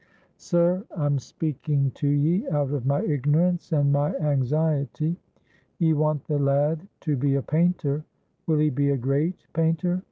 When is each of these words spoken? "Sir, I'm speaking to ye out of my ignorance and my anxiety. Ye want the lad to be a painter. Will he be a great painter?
"Sir, 0.39 0.83
I'm 0.97 1.19
speaking 1.19 1.91
to 1.91 2.07
ye 2.07 2.49
out 2.49 2.71
of 2.71 2.87
my 2.87 3.03
ignorance 3.03 3.71
and 3.71 3.93
my 3.93 4.15
anxiety. 4.15 5.15
Ye 5.77 5.93
want 5.93 6.25
the 6.25 6.39
lad 6.39 6.87
to 7.01 7.15
be 7.15 7.35
a 7.35 7.43
painter. 7.43 8.03
Will 8.47 8.57
he 8.57 8.71
be 8.71 8.89
a 8.89 8.97
great 8.97 9.45
painter? 9.53 9.99